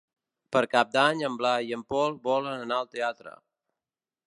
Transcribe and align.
Per 0.55 0.61
Cap 0.71 0.89
d'Any 0.95 1.21
en 1.27 1.35
Blai 1.41 1.69
i 1.71 1.77
en 1.77 1.85
Pol 1.95 2.17
volen 2.25 2.65
anar 2.65 2.79
al 2.85 2.91
teatre. 2.97 3.37